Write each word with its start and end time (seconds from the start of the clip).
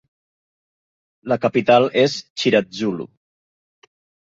La 1.33 1.37
capital 1.43 1.87
és 2.05 2.17
Chiradzulu. 2.41 3.09